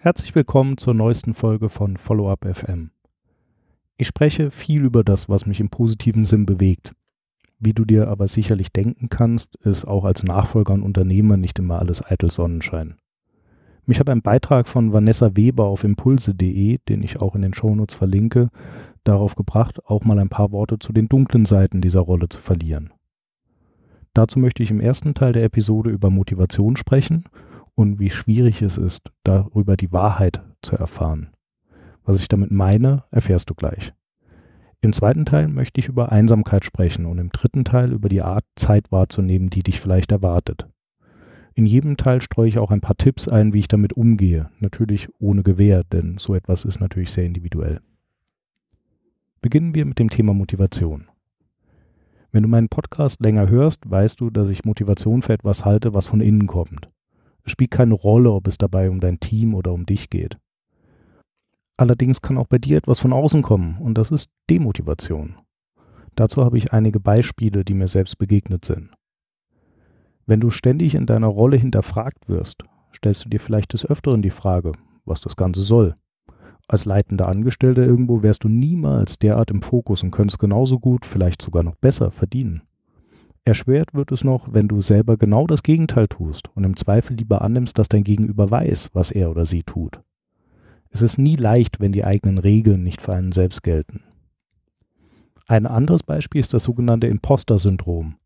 [0.00, 2.92] Herzlich willkommen zur neuesten Folge von Follow-up FM.
[3.96, 6.92] Ich spreche viel über das, was mich im positiven Sinn bewegt.
[7.58, 11.80] Wie du dir aber sicherlich denken kannst, ist auch als Nachfolger und Unternehmer nicht immer
[11.80, 12.94] alles eitel Sonnenschein.
[13.86, 17.96] Mich hat ein Beitrag von Vanessa Weber auf impulse.de, den ich auch in den Shownotes
[17.96, 18.50] verlinke,
[19.02, 22.92] darauf gebracht, auch mal ein paar Worte zu den dunklen Seiten dieser Rolle zu verlieren.
[24.14, 27.24] Dazu möchte ich im ersten Teil der Episode über Motivation sprechen
[27.78, 31.28] und wie schwierig es ist, darüber die Wahrheit zu erfahren.
[32.02, 33.92] Was ich damit meine, erfährst du gleich.
[34.80, 38.44] Im zweiten Teil möchte ich über Einsamkeit sprechen und im dritten Teil über die Art,
[38.56, 40.66] Zeit wahrzunehmen, die dich vielleicht erwartet.
[41.54, 45.08] In jedem Teil streue ich auch ein paar Tipps ein, wie ich damit umgehe, natürlich
[45.20, 47.80] ohne Gewähr, denn so etwas ist natürlich sehr individuell.
[49.40, 51.06] Beginnen wir mit dem Thema Motivation.
[52.32, 56.08] Wenn du meinen Podcast länger hörst, weißt du, dass ich Motivation für etwas halte, was
[56.08, 56.88] von innen kommt.
[57.44, 60.38] Es spielt keine Rolle, ob es dabei um dein Team oder um dich geht.
[61.76, 65.36] Allerdings kann auch bei dir etwas von außen kommen und das ist Demotivation.
[66.16, 68.90] Dazu habe ich einige Beispiele, die mir selbst begegnet sind.
[70.26, 72.64] Wenn du ständig in deiner Rolle hinterfragt wirst,
[72.94, 74.72] stellst du dir vielleicht des Öfteren die Frage,
[75.04, 75.94] was das Ganze soll.
[76.66, 81.40] Als leitender Angestellter irgendwo wärst du niemals derart im Fokus und könntest genauso gut, vielleicht
[81.40, 82.62] sogar noch besser verdienen.
[83.48, 87.40] Erschwert wird es noch, wenn du selber genau das Gegenteil tust und im Zweifel lieber
[87.40, 90.02] annimmst, dass dein Gegenüber weiß, was er oder sie tut.
[90.90, 94.02] Es ist nie leicht, wenn die eigenen Regeln nicht für einen selbst gelten.
[95.46, 98.16] Ein anderes Beispiel ist das sogenannte Imposter-Syndrom.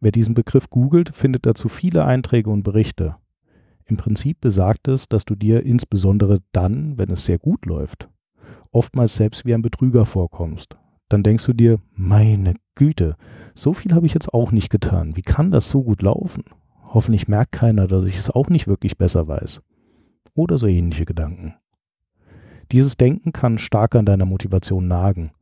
[0.00, 3.14] Wer diesen Begriff googelt, findet dazu viele Einträge und Berichte.
[3.84, 8.08] Im Prinzip besagt es, dass du dir insbesondere dann, wenn es sehr gut läuft,
[8.72, 10.76] oftmals selbst wie ein Betrüger vorkommst,
[11.10, 13.16] dann denkst du dir, meine Güte,
[13.54, 15.16] so viel habe ich jetzt auch nicht getan.
[15.16, 16.44] Wie kann das so gut laufen?
[16.84, 19.60] Hoffentlich merkt keiner, dass ich es auch nicht wirklich besser weiß.
[20.34, 21.54] Oder so ähnliche Gedanken.
[22.72, 25.32] Dieses Denken kann stark an deiner Motivation nagen.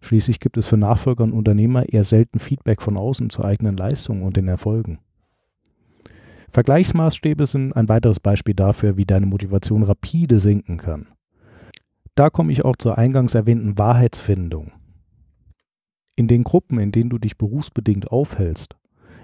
[0.00, 4.22] Schließlich gibt es für Nachfolger und Unternehmer eher selten Feedback von außen zur eigenen Leistung
[4.22, 5.00] und den Erfolgen.
[6.50, 11.08] Vergleichsmaßstäbe sind ein weiteres Beispiel dafür, wie deine Motivation rapide sinken kann.
[12.14, 14.70] Da komme ich auch zur eingangs erwähnten Wahrheitsfindung.
[16.16, 18.74] In den Gruppen, in denen du dich berufsbedingt aufhältst,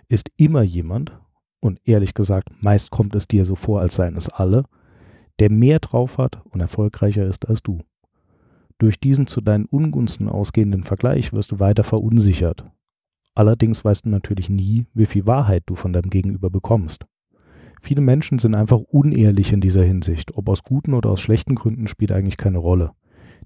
[0.09, 1.19] ist immer jemand,
[1.61, 4.65] und ehrlich gesagt, meist kommt es dir so vor, als seien es alle,
[5.39, 7.81] der mehr drauf hat und erfolgreicher ist als du.
[8.77, 12.65] Durch diesen zu deinen Ungunsten ausgehenden Vergleich wirst du weiter verunsichert.
[13.35, 17.07] Allerdings weißt du natürlich nie, wie viel Wahrheit du von deinem Gegenüber bekommst.
[17.81, 21.89] Viele Menschen sind einfach unehrlich in dieser Hinsicht, ob aus guten oder aus schlechten Gründen
[21.89, 22.93] spielt eigentlich keine Rolle.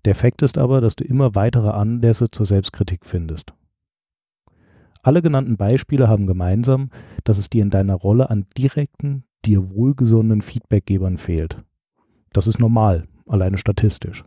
[0.06, 3.54] Der Effekt ist aber, dass du immer weitere Anlässe zur Selbstkritik findest.
[5.02, 6.90] Alle genannten Beispiele haben gemeinsam,
[7.24, 11.60] dass es dir in deiner Rolle an direkten, dir wohlgesonnenen Feedbackgebern fehlt.
[12.32, 14.24] Das ist normal, alleine statistisch.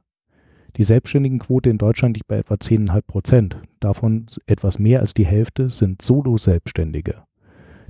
[0.75, 3.57] Die Selbstständigenquote in Deutschland liegt bei etwa 10,5 Prozent.
[3.79, 7.23] Davon etwas mehr als die Hälfte sind Solo-Selbstständige.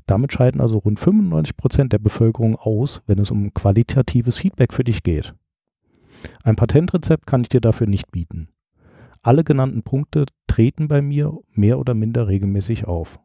[0.06, 4.84] Damit scheiden also rund 95 Prozent der Bevölkerung aus, wenn es um qualitatives Feedback für
[4.84, 5.34] dich geht.
[6.44, 8.50] Ein Patentrezept kann ich dir dafür nicht bieten.
[9.22, 13.20] Alle genannten Punkte treten bei mir mehr oder minder regelmäßig auf.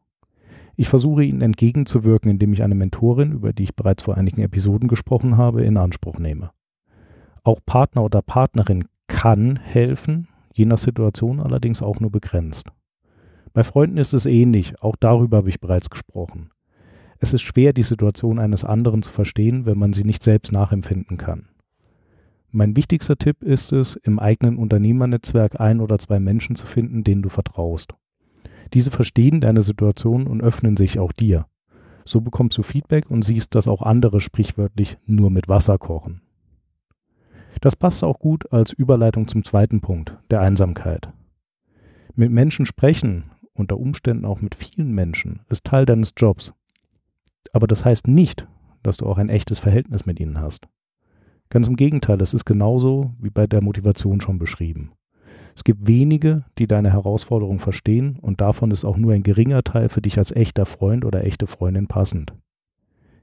[0.77, 4.89] Ich versuche ihnen entgegenzuwirken, indem ich eine Mentorin, über die ich bereits vor einigen Episoden
[4.89, 6.51] gesprochen habe, in Anspruch nehme.
[7.45, 12.71] Auch Partner oder Partnerin kann helfen, je nach Situation allerdings auch nur begrenzt.
[13.53, 16.51] Bei Freunden ist es ähnlich, auch darüber habe ich bereits gesprochen.
[17.21, 21.17] Es ist schwer, die Situation eines anderen zu verstehen, wenn man sie nicht selbst nachempfinden
[21.17, 21.49] kann.
[22.57, 27.21] Mein wichtigster Tipp ist es, im eigenen Unternehmernetzwerk ein oder zwei Menschen zu finden, denen
[27.21, 27.95] du vertraust.
[28.73, 31.47] Diese verstehen deine Situation und öffnen sich auch dir.
[32.05, 36.21] So bekommst du Feedback und siehst, dass auch andere sprichwörtlich nur mit Wasser kochen.
[37.61, 41.13] Das passt auch gut als Überleitung zum zweiten Punkt, der Einsamkeit.
[42.15, 46.53] Mit Menschen sprechen, unter Umständen auch mit vielen Menschen, ist Teil deines Jobs.
[47.53, 48.47] Aber das heißt nicht,
[48.85, 50.69] dass du auch ein echtes Verhältnis mit ihnen hast.
[51.51, 54.93] Ganz im Gegenteil, es ist genauso wie bei der Motivation schon beschrieben.
[55.57, 59.89] Es gibt wenige, die deine Herausforderung verstehen und davon ist auch nur ein geringer Teil
[59.89, 62.35] für dich als echter Freund oder echte Freundin passend.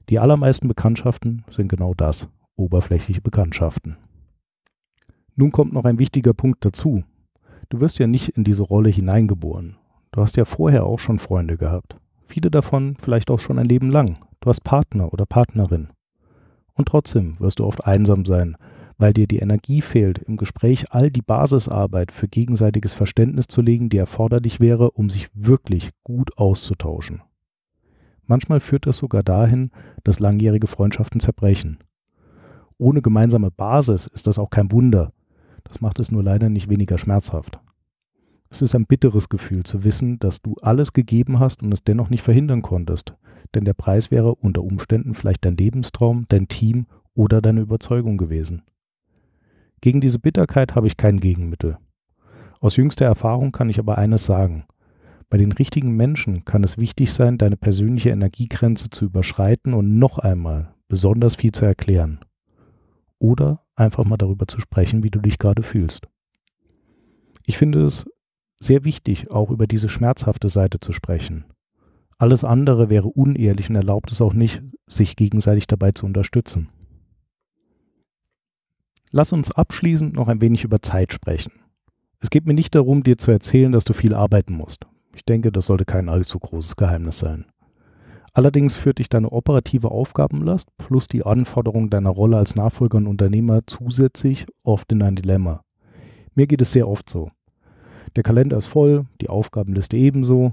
[0.08, 3.96] Die allermeisten Bekanntschaften sind genau das, oberflächliche Bekanntschaften.
[5.36, 7.04] Nun kommt noch ein wichtiger Punkt dazu.
[7.68, 9.76] Du wirst ja nicht in diese Rolle hineingeboren.
[10.10, 11.96] Du hast ja vorher auch schon Freunde gehabt.
[12.26, 14.18] Viele davon vielleicht auch schon ein Leben lang.
[14.40, 15.88] Du hast Partner oder Partnerin.
[16.74, 18.56] Und trotzdem wirst du oft einsam sein,
[18.98, 23.88] weil dir die Energie fehlt, im Gespräch all die Basisarbeit für gegenseitiges Verständnis zu legen,
[23.88, 27.22] die erforderlich wäre, um sich wirklich gut auszutauschen.
[28.24, 29.70] Manchmal führt das sogar dahin,
[30.04, 31.78] dass langjährige Freundschaften zerbrechen.
[32.78, 35.12] Ohne gemeinsame Basis ist das auch kein Wunder.
[35.64, 37.60] Das macht es nur leider nicht weniger schmerzhaft.
[38.52, 42.10] Es ist ein bitteres Gefühl zu wissen, dass du alles gegeben hast und es dennoch
[42.10, 43.14] nicht verhindern konntest,
[43.54, 46.84] denn der Preis wäre unter Umständen vielleicht dein Lebenstraum, dein Team
[47.14, 48.60] oder deine Überzeugung gewesen.
[49.80, 51.78] Gegen diese Bitterkeit habe ich kein Gegenmittel.
[52.60, 54.66] Aus jüngster Erfahrung kann ich aber eines sagen.
[55.30, 60.18] Bei den richtigen Menschen kann es wichtig sein, deine persönliche Energiegrenze zu überschreiten und noch
[60.18, 62.20] einmal besonders viel zu erklären.
[63.18, 66.06] Oder einfach mal darüber zu sprechen, wie du dich gerade fühlst.
[67.46, 68.04] Ich finde es
[68.62, 71.44] sehr wichtig, auch über diese schmerzhafte Seite zu sprechen.
[72.18, 76.68] Alles andere wäre unehrlich und erlaubt es auch nicht, sich gegenseitig dabei zu unterstützen.
[79.10, 81.52] Lass uns abschließend noch ein wenig über Zeit sprechen.
[82.20, 84.86] Es geht mir nicht darum, dir zu erzählen, dass du viel arbeiten musst.
[85.14, 87.46] Ich denke, das sollte kein allzu großes Geheimnis sein.
[88.32, 93.60] Allerdings führt dich deine operative Aufgabenlast plus die Anforderungen deiner Rolle als Nachfolger und Unternehmer
[93.66, 95.64] zusätzlich oft in ein Dilemma.
[96.34, 97.28] Mir geht es sehr oft so.
[98.16, 100.52] Der Kalender ist voll, die Aufgabenliste ebenso.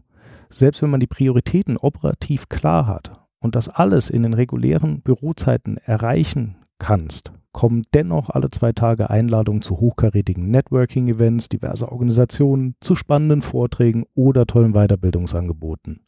[0.49, 5.77] Selbst wenn man die Prioritäten operativ klar hat und das alles in den regulären Bürozeiten
[5.77, 13.41] erreichen kannst, kommen dennoch alle zwei Tage Einladungen zu hochkarätigen Networking-Events diverser Organisationen, zu spannenden
[13.41, 16.01] Vorträgen oder tollen Weiterbildungsangeboten.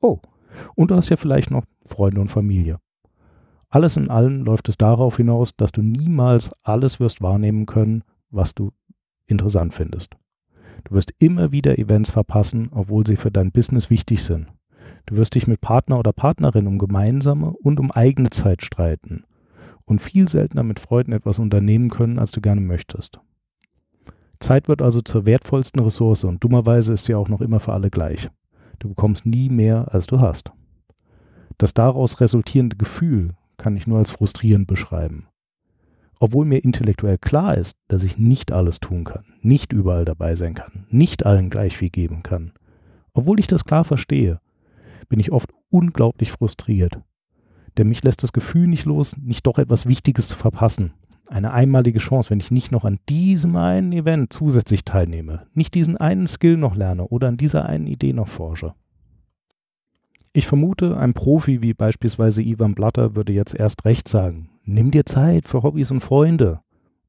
[0.00, 0.18] Oh,
[0.74, 2.78] und du hast ja vielleicht noch Freunde und Familie.
[3.68, 8.54] Alles in allem läuft es darauf hinaus, dass du niemals alles wirst wahrnehmen können, was
[8.54, 8.72] du
[9.26, 10.16] interessant findest.
[10.84, 14.48] Du wirst immer wieder Events verpassen, obwohl sie für dein Business wichtig sind.
[15.06, 19.24] Du wirst dich mit Partner oder Partnerin um gemeinsame und um eigene Zeit streiten
[19.84, 23.20] und viel seltener mit Freunden etwas unternehmen können, als du gerne möchtest.
[24.38, 27.90] Zeit wird also zur wertvollsten Ressource und dummerweise ist sie auch noch immer für alle
[27.90, 28.28] gleich.
[28.78, 30.52] Du bekommst nie mehr, als du hast.
[31.58, 35.28] Das daraus resultierende Gefühl kann ich nur als frustrierend beschreiben.
[36.22, 40.54] Obwohl mir intellektuell klar ist, dass ich nicht alles tun kann, nicht überall dabei sein
[40.54, 42.52] kann, nicht allen gleich viel geben kann,
[43.12, 44.38] obwohl ich das klar verstehe,
[45.08, 47.00] bin ich oft unglaublich frustriert.
[47.76, 50.92] Denn mich lässt das Gefühl nicht los, nicht doch etwas Wichtiges zu verpassen,
[51.26, 55.96] eine einmalige Chance, wenn ich nicht noch an diesem einen Event zusätzlich teilnehme, nicht diesen
[55.96, 58.74] einen Skill noch lerne oder an dieser einen Idee noch forsche.
[60.32, 65.06] Ich vermute, ein Profi wie beispielsweise Ivan Blatter würde jetzt erst recht sagen, nimm dir
[65.06, 66.60] Zeit für Hobbys und Freunde.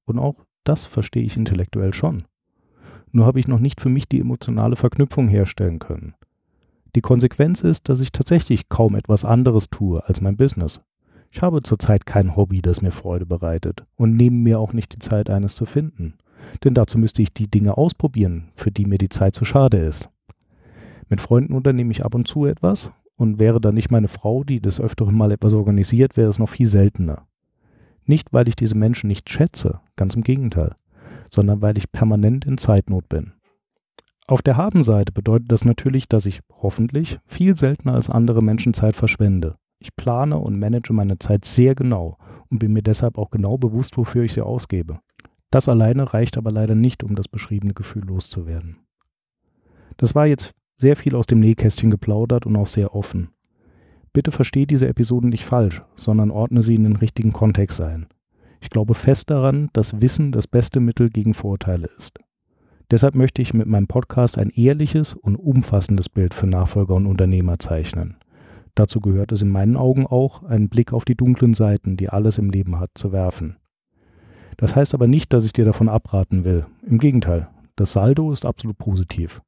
[0.05, 2.23] Und auch das verstehe ich intellektuell schon.
[3.11, 6.15] Nur habe ich noch nicht für mich die emotionale Verknüpfung herstellen können.
[6.95, 10.81] Die Konsequenz ist, dass ich tatsächlich kaum etwas anderes tue als mein Business.
[11.31, 14.99] Ich habe zurzeit kein Hobby, das mir Freude bereitet und nehme mir auch nicht die
[14.99, 16.15] Zeit, eines zu finden.
[16.63, 20.09] Denn dazu müsste ich die Dinge ausprobieren, für die mir die Zeit zu schade ist.
[21.09, 24.59] Mit Freunden unternehme ich ab und zu etwas und wäre da nicht meine Frau, die
[24.59, 27.27] des Öfteren mal etwas organisiert, wäre es noch viel seltener.
[28.05, 30.75] Nicht, weil ich diese Menschen nicht schätze, ganz im Gegenteil,
[31.29, 33.33] sondern weil ich permanent in Zeitnot bin.
[34.27, 38.95] Auf der Habenseite bedeutet das natürlich, dass ich hoffentlich viel seltener als andere Menschen Zeit
[38.95, 39.57] verschwende.
[39.79, 42.17] Ich plane und manage meine Zeit sehr genau
[42.49, 44.99] und bin mir deshalb auch genau bewusst, wofür ich sie ausgebe.
[45.51, 48.77] Das alleine reicht aber leider nicht, um das beschriebene Gefühl loszuwerden.
[49.97, 53.32] Das war jetzt sehr viel aus dem Nähkästchen geplaudert und auch sehr offen.
[54.13, 58.07] Bitte verstehe diese Episoden nicht falsch, sondern ordne sie in den richtigen Kontext ein.
[58.61, 62.19] Ich glaube fest daran, dass Wissen das beste Mittel gegen Vorurteile ist.
[62.91, 67.57] Deshalb möchte ich mit meinem Podcast ein ehrliches und umfassendes Bild für Nachfolger und Unternehmer
[67.57, 68.17] zeichnen.
[68.75, 72.37] Dazu gehört es in meinen Augen auch, einen Blick auf die dunklen Seiten, die alles
[72.37, 73.57] im Leben hat, zu werfen.
[74.57, 76.65] Das heißt aber nicht, dass ich dir davon abraten will.
[76.85, 79.41] Im Gegenteil, das Saldo ist absolut positiv.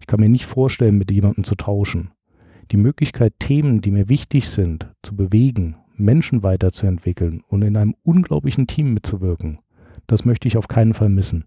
[0.00, 2.10] Ich kann mir nicht vorstellen, mit jemandem zu tauschen.
[2.70, 8.66] Die Möglichkeit, Themen, die mir wichtig sind, zu bewegen, Menschen weiterzuentwickeln und in einem unglaublichen
[8.66, 9.58] Team mitzuwirken,
[10.06, 11.44] das möchte ich auf keinen Fall missen.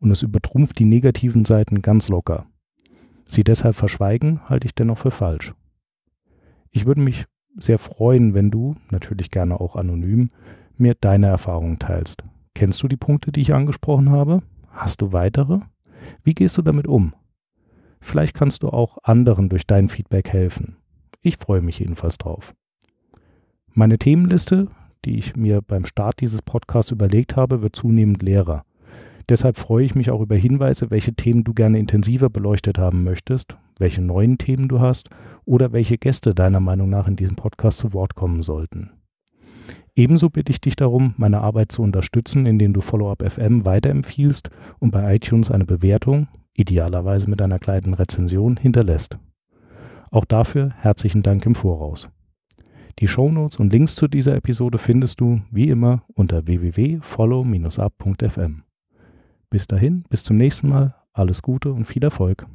[0.00, 2.46] Und es übertrumpft die negativen Seiten ganz locker.
[3.26, 5.54] Sie deshalb verschweigen, halte ich dennoch für falsch.
[6.70, 10.28] Ich würde mich sehr freuen, wenn du, natürlich gerne auch anonym,
[10.76, 12.22] mir deine Erfahrungen teilst.
[12.54, 14.42] Kennst du die Punkte, die ich angesprochen habe?
[14.70, 15.60] Hast du weitere?
[16.24, 17.14] Wie gehst du damit um?
[18.00, 20.76] Vielleicht kannst du auch anderen durch dein Feedback helfen.
[21.20, 22.54] Ich freue mich jedenfalls drauf.
[23.74, 24.68] Meine Themenliste,
[25.04, 28.64] die ich mir beim Start dieses Podcasts überlegt habe, wird zunehmend leerer.
[29.28, 33.56] Deshalb freue ich mich auch über Hinweise, welche Themen du gerne intensiver beleuchtet haben möchtest,
[33.78, 35.10] welche neuen Themen du hast
[35.44, 38.90] oder welche Gäste deiner Meinung nach in diesem Podcast zu Wort kommen sollten.
[39.94, 44.92] Ebenso bitte ich dich darum, meine Arbeit zu unterstützen, indem du Follow-up FM weiterempfiehlst und
[44.92, 49.16] bei iTunes eine Bewertung, idealerweise mit einer kleinen Rezension, hinterlässt.
[50.10, 52.08] Auch dafür herzlichen Dank im Voraus.
[52.98, 58.62] Die Shownotes und Links zu dieser Episode findest du, wie immer, unter www.follow-up.fm.
[59.50, 62.48] Bis dahin, bis zum nächsten Mal, alles Gute und viel Erfolg.